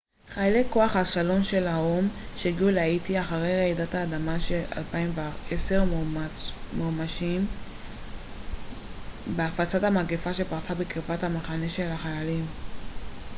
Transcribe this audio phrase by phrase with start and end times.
[0.33, 5.83] חיילי כוח השלום של האו ם שהגיעו להאיטי אחרי רעידת האדמה של 2010
[6.77, 7.45] מואשמים
[9.35, 12.45] בהפצת המגפה שפרצה בקרבת המחנה של החיילים